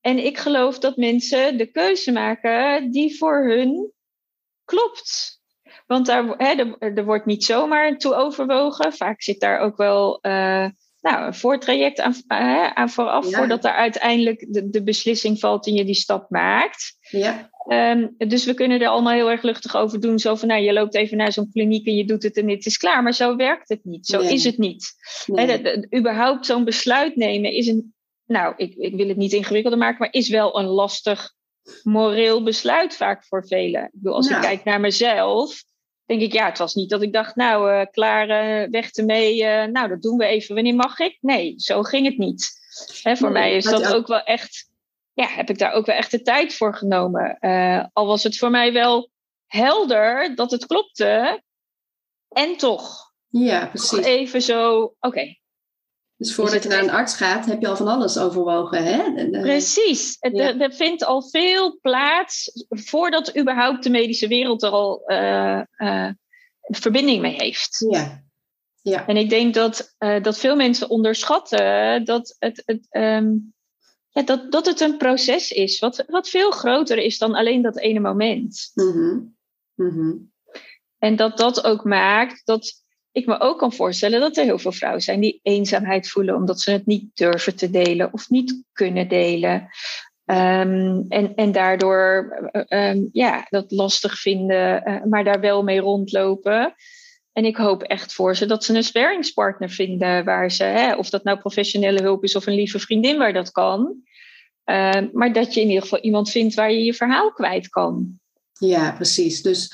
[0.00, 3.92] En ik geloof dat mensen de keuze maken die voor hun
[4.64, 5.40] klopt.
[5.86, 8.92] Want daar, hè, er, er wordt niet zomaar toe overwogen.
[8.92, 10.18] Vaak zit daar ook wel.
[10.22, 10.68] Uh,
[11.10, 12.14] nou, een voortraject aan,
[12.74, 16.96] aan vooraf, voordat er uiteindelijk de, de, beslissing valt en je die stap maakt.
[17.00, 17.50] Ja.
[17.66, 20.18] Um, dus we kunnen er allemaal heel erg luchtig over doen.
[20.18, 22.66] Zo van, nou, je loopt even naar zo'n kliniek en je doet het en het
[22.66, 23.02] is klaar.
[23.02, 24.06] Maar zo werkt het niet.
[24.06, 24.92] Zo is het niet.
[25.26, 25.86] Nee.
[25.98, 27.94] überhaupt zo'n besluit nemen is een,
[28.26, 31.32] nou, ik, ik wil het niet ingewikkelder maken, maar is wel een lastig
[31.82, 33.82] moreel besluit vaak voor velen.
[33.82, 35.62] Ik bedoel, als ik kijk naar mezelf,
[36.08, 38.28] denk ik, ja, het was niet dat ik dacht, nou, uh, klaar,
[38.62, 39.42] uh, weg ermee.
[39.42, 40.54] Uh, nou, dat doen we even.
[40.54, 41.18] Wanneer mag ik?
[41.20, 42.50] Nee, zo ging het niet.
[43.02, 44.70] Hè, voor mij is dat ook wel echt,
[45.12, 47.38] ja, heb ik daar ook wel echt de tijd voor genomen.
[47.92, 49.10] al was het voor mij wel
[49.46, 51.42] helder dat het klopte.
[52.28, 53.12] En toch.
[53.28, 54.04] Ja, precies.
[54.04, 55.36] Even zo, oké,
[56.18, 58.84] dus voordat je naar een arts gaat, heb je al van alles overwogen.
[58.84, 59.28] Hè?
[59.40, 60.16] Precies.
[60.20, 60.58] Ja.
[60.58, 66.10] Er, vindt al veel plaats voordat überhaupt de medische wereld er al uh, uh,
[66.60, 67.84] verbinding mee heeft.
[67.90, 68.22] Ja.
[68.82, 69.06] Ja.
[69.06, 73.54] En ik denk dat, uh, dat veel mensen onderschatten dat het, het, um,
[74.10, 77.78] ja, dat, dat het een proces is, wat, wat veel groter is dan alleen dat
[77.78, 78.70] ene moment.
[78.74, 79.36] Mm -hmm.
[79.74, 80.32] Mm -hmm.
[80.98, 82.82] En dat dat ook maakt dat
[83.18, 86.60] ik me ook kan voorstellen dat er heel veel vrouwen zijn die eenzaamheid voelen omdat
[86.60, 89.68] ze het niet durven te delen of niet kunnen delen.
[90.24, 92.32] Um, en, en daardoor
[92.68, 96.74] um, ja, dat lastig vinden, uh, maar daar wel mee rondlopen.
[97.32, 101.10] En ik hoop echt voor ze dat ze een sparringspartner vinden waar ze, hè, of
[101.10, 104.02] dat nou professionele hulp is of een lieve vriendin waar dat kan.
[104.64, 108.20] Uh, maar dat je in ieder geval iemand vindt waar je je verhaal kwijt kan.
[108.52, 109.42] Ja, precies.
[109.42, 109.72] Dus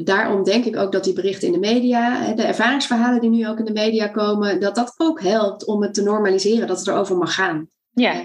[0.00, 3.58] daarom denk ik ook dat die berichten in de media, de ervaringsverhalen die nu ook
[3.58, 7.16] in de media komen, dat dat ook helpt om het te normaliseren, dat het erover
[7.16, 7.68] mag gaan.
[7.92, 8.22] Ja.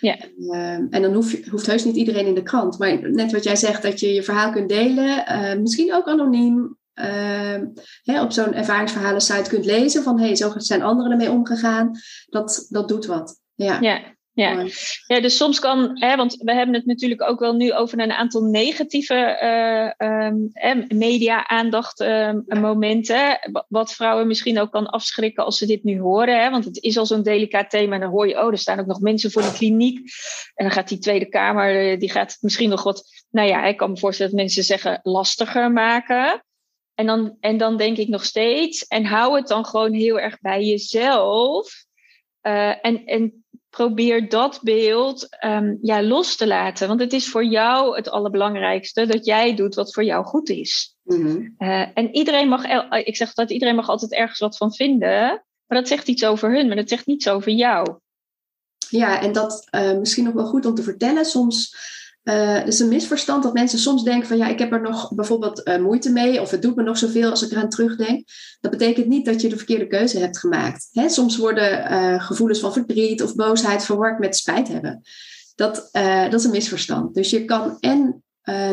[0.00, 0.16] Ja.
[0.50, 2.78] En, en dan hoeft, hoeft heus niet iedereen in de krant.
[2.78, 5.24] Maar net wat jij zegt, dat je je verhaal kunt delen.
[5.62, 6.76] misschien ook anoniem.
[8.02, 10.02] Hè, op zo'n ervaringsverhalen site kunt lezen.
[10.02, 11.90] Van hé, hey, zo zijn anderen ermee omgegaan.
[12.26, 13.40] Dat, dat doet wat.
[13.54, 13.80] Ja.
[13.80, 14.15] ja.
[14.36, 14.66] Ja.
[15.06, 18.12] ja, dus soms kan, hè, want we hebben het natuurlijk ook wel nu over een
[18.12, 19.38] aantal negatieve
[19.98, 23.38] uh, media-aandacht ehm, momenten.
[23.68, 26.40] Wat vrouwen misschien ook kan afschrikken als ze dit nu horen.
[26.42, 27.94] Hè, want het is al zo'n delicaat thema.
[27.94, 29.98] En dan hoor je, oh, er staan ook nog mensen voor de kliniek.
[30.54, 33.64] En dan gaat die Tweede Kamer, eh, die gaat het misschien nog wat, nou ja,
[33.64, 36.44] ik kan me voorstellen dat mensen zeggen, lastiger maken.
[36.94, 40.40] En dan, en dan denk ik nog steeds, en hou het dan gewoon heel erg
[40.40, 41.84] bij jezelf.
[42.42, 43.44] Uh, en, en
[43.76, 46.88] probeer dat beeld um, ja, los te laten.
[46.88, 50.96] Want het is voor jou het allerbelangrijkste dat jij doet wat voor jou goed is.
[51.02, 51.54] Mm-hmm.
[51.58, 52.64] uh, en iedereen mag,
[53.04, 56.54] ik zeg dat iedereen mag altijd ergens wat van vinden, maar dat zegt iets over
[56.54, 57.98] hun, maar dat zegt niets over jou.
[58.88, 61.24] Ja, en dat uh, misschien nog wel goed om te vertellen.
[61.24, 61.76] Soms
[62.28, 65.68] uh, is een misverstand dat mensen soms denken van ja, ik heb er nog bijvoorbeeld
[65.68, 68.28] uh, moeite mee of het doet me nog zoveel als ik eraan terugdenk.
[68.60, 70.88] Dat betekent niet dat je de verkeerde keuze hebt gemaakt.
[70.92, 71.08] Hè?
[71.08, 75.02] Soms worden uh, gevoelens van verdriet of boosheid verward met spijt hebben.
[75.54, 75.88] Dat,
[76.30, 77.14] dat is een misverstand.
[77.14, 78.22] Dus je kan en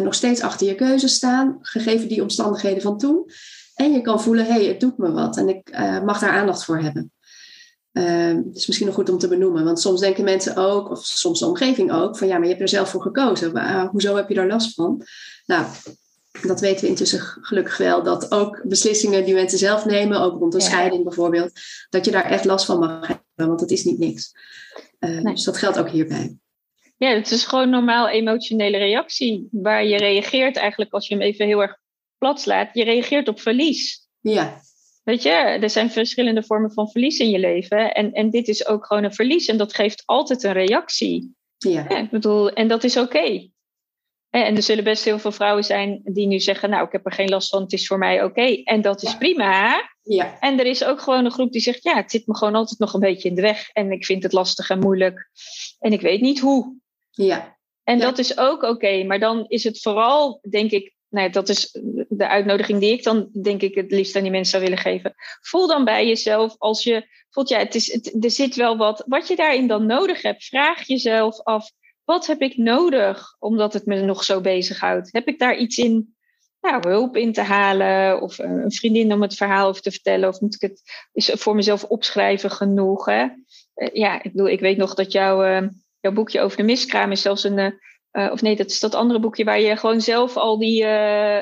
[0.03, 3.29] nog steeds achter je keuze staan, gegeven die omstandigheden van toen.
[3.75, 6.65] En je kan voelen, hé, hey, het doet me wat en ik mag daar aandacht
[6.65, 7.11] voor hebben.
[7.93, 9.63] Uh, is misschien nog goed om te benoemen.
[9.63, 12.61] Want soms denken mensen ook, of soms de omgeving ook, van ja, maar je hebt
[12.61, 13.57] er zelf voor gekozen.
[13.57, 15.01] Uh, hoezo heb je daar last van?
[15.45, 15.65] Nou,
[16.41, 18.03] dat weten we intussen gelukkig wel.
[18.03, 21.51] Dat ook beslissingen die mensen zelf nemen, ook rond een scheiding bijvoorbeeld,
[21.89, 23.47] dat je daar echt last van mag hebben.
[23.47, 24.31] Want het is niet niks.
[24.99, 26.37] Uh, Dus dat geldt ook hierbij.
[26.97, 29.47] Ja, het is gewoon normaal emotionele reactie.
[29.51, 31.77] Waar je reageert eigenlijk als je hem even heel erg
[32.17, 32.69] plat slaat.
[32.73, 34.07] Je reageert op verlies.
[34.19, 34.61] Ja,
[35.03, 37.93] Weet je, er zijn verschillende vormen van verlies in je leven.
[37.93, 39.47] En, en dit is ook gewoon een verlies.
[39.47, 41.35] En dat geeft altijd een reactie.
[41.57, 41.85] Ja.
[41.89, 43.51] ja ik bedoel, en dat is oké.
[44.29, 47.11] En er zullen best heel veel vrouwen zijn die nu zeggen: Nou, ik heb er
[47.11, 48.61] geen last van, het is voor mij oké.
[48.63, 49.89] En dat is prima.
[50.01, 50.39] Ja.
[50.39, 52.79] En er is ook gewoon een groep die zegt: Ja, het zit me gewoon altijd
[52.79, 53.69] nog een beetje in de weg.
[53.69, 55.29] En ik vind het lastig en moeilijk.
[55.79, 56.75] En ik weet niet hoe.
[57.11, 57.57] Ja.
[57.83, 59.03] En dat is ook oké.
[59.03, 63.29] Maar dan is het vooral, denk ik, nou, dat is de uitnodiging die ik dan
[63.41, 65.13] denk ik het liefst aan die mensen zou willen geven.
[65.41, 69.03] Voel dan bij jezelf als je voelt, ja, het is, er zit wel wat.
[69.07, 71.71] Wat je daarin dan nodig hebt, vraag jezelf af.
[72.03, 75.11] Wat heb ik nodig omdat het me nog zo bezighoudt?
[75.11, 76.15] Heb ik daar iets in,
[76.61, 78.21] nou, hulp in te halen?
[78.21, 80.29] Of een vriendin om het verhaal over te vertellen?
[80.29, 80.81] Of moet ik het
[81.13, 83.05] is voor mezelf opschrijven genoeg?
[83.05, 83.27] Hè?
[83.73, 87.11] Eh, ja, ik bedoel, ik weet nog dat jouw, uh, jouw boekje over de miskraam
[87.11, 87.81] is zelfs een.
[88.13, 90.81] Uh, uh, of nee, dat is dat andere boekje waar je gewoon zelf al die.
[90.81, 91.39] Uh,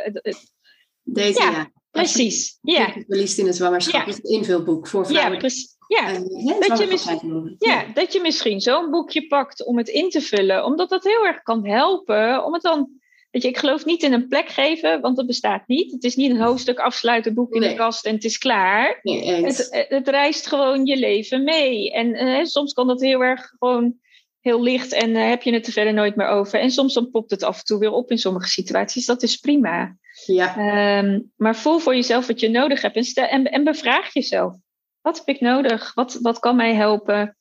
[1.04, 1.52] Deze, ja.
[1.52, 1.72] ja.
[1.92, 2.60] Precies.
[2.62, 2.94] Ja.
[3.08, 4.14] Verliest in het zwangerschap ja.
[4.14, 5.32] het invulboek voor vrouwen.
[5.32, 5.76] Ja, precies.
[5.88, 10.10] Ja, uh, dat, je misschien, ja, dat je misschien zo'n boekje pakt om het in
[10.10, 12.46] te vullen, omdat dat heel erg kan helpen.
[12.46, 12.90] Om het dan,
[13.32, 15.92] weet je, ik geloof niet in een plek geven, want dat bestaat niet.
[15.92, 17.70] Het is niet een hoofdstuk afsluiten, boek in nee.
[17.70, 19.00] de kast en het is klaar.
[19.02, 21.92] Nee, het, het, reist gewoon je leven mee.
[21.92, 24.00] En soms kan dat heel erg gewoon
[24.42, 26.60] heel licht en uh, heb je het er verder nooit meer over.
[26.60, 29.06] En soms dan popt het af en toe weer op in sommige situaties.
[29.06, 29.96] Dat is prima.
[30.26, 30.98] Ja.
[30.98, 34.56] Um, maar voel voor jezelf wat je nodig hebt en, stel, en, en bevraag jezelf.
[35.02, 35.94] Wat heb ik nodig?
[35.94, 37.38] Wat, wat kan mij helpen?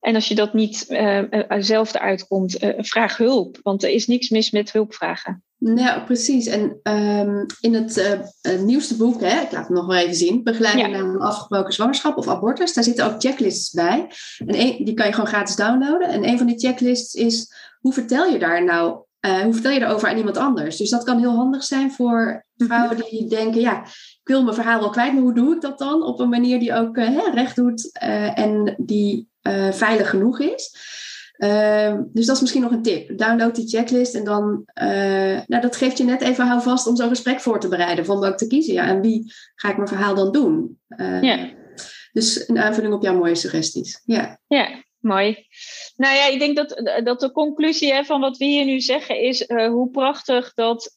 [0.00, 1.22] En als je dat niet uh,
[1.58, 3.58] zelf eruit komt, vraag hulp.
[3.62, 5.44] Want er is niks mis met hulp vragen.
[5.64, 6.46] Nou, precies.
[6.46, 10.42] En um, in het uh, nieuwste boek, hè, ik laat het nog wel even zien,
[10.42, 10.96] Begeleiding ja.
[10.96, 14.10] naar een afgebroken zwangerschap of abortus, daar zitten ook checklists bij.
[14.38, 16.08] En een, die kan je gewoon gratis downloaden.
[16.08, 19.80] En een van die checklists is, hoe vertel je daar nou, uh, hoe vertel je
[19.80, 20.76] daarover aan iemand anders?
[20.76, 24.80] Dus dat kan heel handig zijn voor vrouwen die denken, ja, ik wil mijn verhaal
[24.80, 26.02] wel kwijt, maar hoe doe ik dat dan?
[26.02, 26.96] Op een manier die ook
[27.34, 27.98] recht doet
[28.34, 29.28] en die
[29.70, 30.76] veilig genoeg is.
[31.42, 33.18] Uh, dus dat is misschien nog een tip.
[33.18, 37.08] Download die checklist en dan, uh, nou dat geeft je net even houvast om zo'n
[37.08, 38.04] gesprek voor te bereiden.
[38.04, 38.74] Van welke te kiezen.
[38.74, 40.80] Ja, en wie ga ik mijn verhaal dan doen?
[40.88, 41.50] Uh, ja.
[42.12, 44.02] Dus een aanvulling op jouw mooie suggesties.
[44.04, 45.46] Ja, ja mooi.
[45.96, 49.20] Nou ja, ik denk dat, dat de conclusie hè, van wat we hier nu zeggen
[49.20, 50.96] is hoe prachtig dat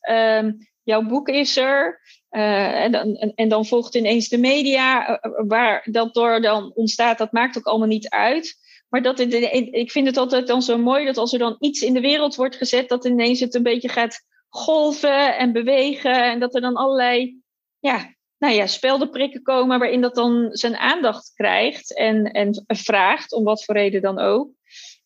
[0.83, 2.01] jouw boek is er.
[2.29, 7.57] en, dan, en dan volgt ineens de media, waar dat door dan ontstaat, dat maakt
[7.57, 8.63] ook allemaal niet uit.
[8.95, 11.93] Maar dat ik vind het altijd dan zo mooi dat als er dan iets in
[11.93, 16.23] de wereld wordt gezet, dat ineens het een beetje gaat golven en bewegen.
[16.23, 17.41] En dat er dan allerlei
[17.79, 23.43] ja, nou ja, speldenprikken komen waarin dat dan zijn aandacht krijgt en, en vraagt, om
[23.43, 24.49] wat voor reden dan ook.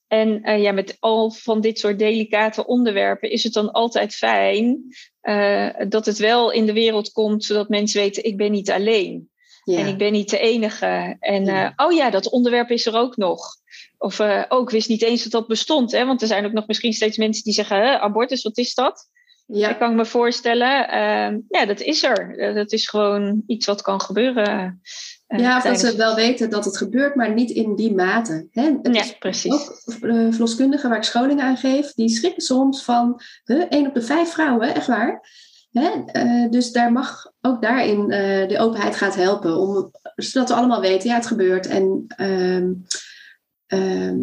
[0.07, 4.83] En uh, ja, met al van dit soort delicate onderwerpen is het dan altijd fijn
[5.21, 9.29] uh, dat het wel in de wereld komt, zodat mensen weten, ik ben niet alleen.
[9.63, 11.17] En ik ben niet de enige.
[11.19, 13.55] En uh, oh ja, dat onderwerp is er ook nog.
[13.97, 15.91] Of uh, oh, ik wist niet eens dat dat bestond.
[15.91, 16.05] Hè?
[16.05, 19.09] Want er zijn ook nog misschien steeds mensen die zeggen: abortus, wat is dat?
[19.45, 19.69] Ja.
[19.69, 22.53] Ik kan me voorstellen, uh, ja, dat is er.
[22.53, 24.81] Dat is gewoon iets wat kan gebeuren.
[25.27, 28.47] Uh, ja, of dat ze wel weten dat het gebeurt, maar niet in die mate.
[28.51, 28.75] Hè?
[28.91, 29.53] ja, precies.
[29.53, 29.83] Ook
[30.33, 34.29] verloskundigen waar ik scholing aan geef, die schrikken soms van huh, één op de vijf
[34.29, 35.21] vrouwen, echt waar.
[35.71, 35.89] Hè?
[36.13, 40.81] Uh, dus daar mag ook daarin uh, de openheid gaat helpen, om, zodat we allemaal
[40.81, 41.67] weten, ja, het gebeurt.
[41.67, 42.05] En
[43.67, 44.13] uh,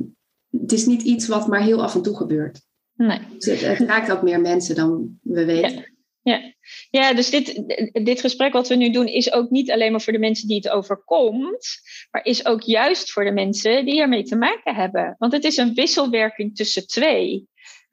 [0.61, 2.61] het is niet iets wat maar heel af en toe gebeurt.
[2.95, 3.21] Nee.
[3.39, 5.75] Dus het, raakt ook meer mensen dan we weten.
[5.75, 5.85] Ja.
[6.23, 6.53] Ja,
[6.91, 10.13] ja dus dit, dit gesprek wat we nu doen is ook niet alleen maar voor
[10.13, 11.81] de mensen die het overkomt,
[12.11, 15.15] maar is ook juist voor de mensen die ermee te maken hebben.
[15.19, 17.49] Want het is een wisselwerking tussen twee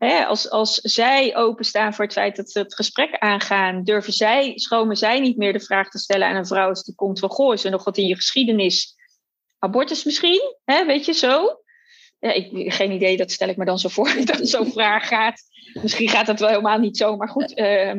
[0.10, 4.96] als, als zij openstaan voor het feit dat ze het gesprek aangaan, durven zij, schromen
[4.96, 7.54] zij niet meer de vraag te stellen aan een vrouw als die komt van, goh,
[7.54, 8.96] is er nog wat in je geschiedenis?
[9.60, 10.56] Abortus misschien?
[10.66, 11.62] weet je zo?
[12.20, 15.42] Ja, ik geen idee, dat stel ik me dan zo voor dat zo'n vraag gaat.
[15.82, 17.94] Misschien gaat het wel helemaal niet zo, maar goed, uh,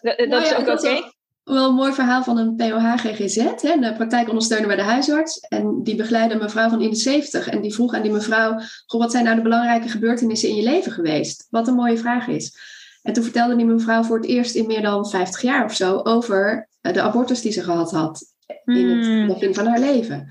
[0.00, 1.16] dat, nou is ook oké
[1.48, 5.38] wel een mooi verhaal van een POH-GGZ, de praktijkondersteuner bij de huisarts.
[5.38, 7.48] En die begeleidde een mevrouw van in de 70.
[7.48, 10.62] En die vroeg aan die mevrouw: Goh, wat zijn nou de belangrijke gebeurtenissen in je
[10.62, 11.46] leven geweest?
[11.50, 12.56] Wat een mooie vraag is.
[13.02, 16.00] En toen vertelde die mevrouw voor het eerst in meer dan 50 jaar of zo
[16.02, 18.24] over eh, de abortus die ze gehad had
[18.64, 19.26] in het hmm.
[19.26, 20.28] begin van haar leven.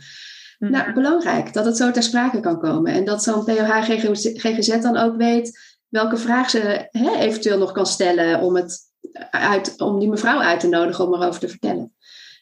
[0.57, 0.71] Hmm.
[0.71, 2.93] Nou, belangrijk dat het zo ter sprake kan komen.
[2.93, 8.41] En dat zo'n POH-GGZ dan ook weet welke vraag ze hè, eventueel nog kan stellen
[8.41, 8.86] om het
[9.31, 11.95] uit, om die mevrouw uit te nodigen om erover te vertellen.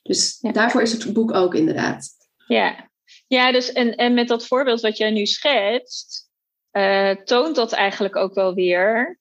[0.03, 2.09] Dus daarvoor is het boek ook inderdaad.
[2.47, 2.89] Ja,
[3.27, 6.29] ja dus en, en met dat voorbeeld wat jij nu schetst,
[6.71, 9.19] uh, toont dat eigenlijk ook wel weer.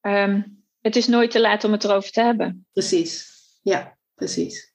[0.00, 2.66] Um, het is nooit te laat om het erover te hebben.
[2.72, 3.28] Precies,
[3.62, 4.70] ja, precies.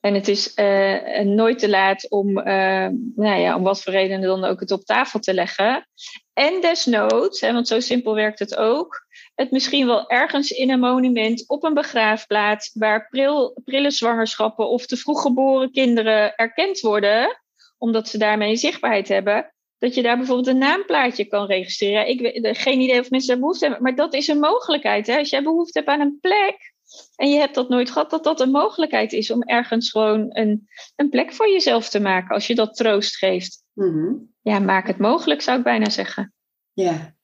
[0.00, 2.44] En het is uh, nooit te laat om, uh,
[3.14, 5.88] nou ja, om wat voor redenen dan ook het op tafel te leggen.
[6.32, 9.01] En desnoods, hè, want zo simpel werkt het ook,
[9.42, 14.86] het misschien wel ergens in een monument op een begraafplaats waar pril, prille zwangerschappen of
[14.86, 17.40] te vroeg geboren kinderen erkend worden,
[17.78, 22.08] omdat ze daarmee zichtbaarheid hebben, dat je daar bijvoorbeeld een naamplaatje kan registreren.
[22.08, 25.06] Ik weet geen idee of mensen daar behoefte hebben, maar dat is een mogelijkheid.
[25.06, 25.18] Hè?
[25.18, 26.72] Als jij behoefte hebt aan een plek
[27.16, 30.68] en je hebt dat nooit gehad, dat dat een mogelijkheid is om ergens gewoon een,
[30.96, 33.64] een plek voor jezelf te maken, als je dat troost geeft.
[33.72, 36.34] Mm Ja, maak het mogelijk, zou ik bijna zeggen.
[36.72, 37.14] Ja,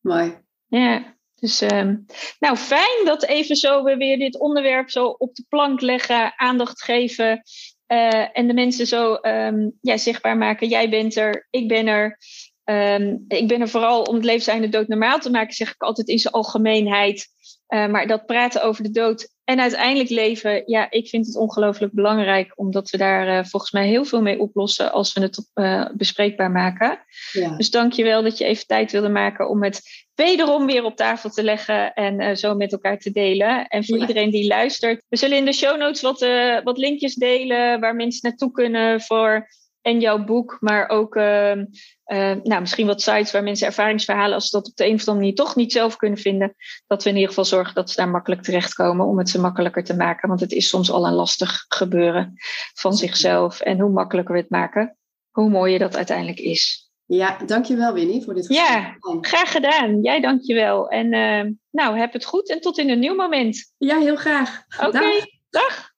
[0.00, 0.38] mooi.
[0.66, 1.17] Ja.
[1.40, 2.06] Dus um,
[2.38, 6.82] nou, fijn dat even zo we weer dit onderwerp zo op de plank leggen, aandacht
[6.82, 7.42] geven
[7.88, 10.68] uh, en de mensen zo um, ja, zichtbaar maken.
[10.68, 12.18] Jij bent er, ik ben er.
[12.64, 16.08] Um, ik ben er vooral om het levenseinde dood normaal te maken, zeg ik altijd
[16.08, 17.26] in zijn algemeenheid.
[17.68, 21.92] Uh, maar dat praten over de dood en uiteindelijk leven, ja, ik vind het ongelooflijk
[21.92, 25.86] belangrijk, omdat we daar uh, volgens mij heel veel mee oplossen als we het uh,
[25.92, 27.04] bespreekbaar maken.
[27.32, 27.56] Ja.
[27.56, 29.82] Dus dank je wel dat je even tijd wilde maken om het
[30.14, 33.66] wederom weer op tafel te leggen en zo met elkaar te delen.
[33.66, 34.00] En voor ja.
[34.00, 36.26] iedereen die luistert, we zullen in de show notes wat,
[36.64, 39.48] wat linkjes delen waar mensen naartoe kunnen voor
[39.88, 44.48] en jouw boek, maar ook uh, uh, nou, misschien wat sites waar mensen ervaringsverhalen, als
[44.48, 46.54] ze dat op de een of andere manier toch niet zelf kunnen vinden,
[46.86, 49.84] dat we in ieder geval zorgen dat ze daar makkelijk terechtkomen om het ze makkelijker
[49.84, 50.28] te maken.
[50.28, 52.34] Want het is soms al een lastig gebeuren
[52.74, 53.60] van zichzelf.
[53.60, 54.96] En hoe makkelijker we het maken,
[55.30, 56.90] hoe mooier dat uiteindelijk is.
[57.04, 58.68] Ja, dankjewel Winnie voor dit gesprek.
[58.68, 60.00] Ja, graag gedaan.
[60.02, 60.88] Jij dankjewel.
[60.88, 63.74] En uh, nou, heb het goed en tot in een nieuw moment.
[63.78, 64.62] Ja, heel graag.
[64.76, 65.18] Oké, okay,
[65.50, 65.62] dag.
[65.62, 65.96] dag.